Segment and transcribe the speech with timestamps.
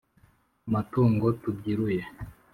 [0.67, 2.03] amatungo tubyiruye!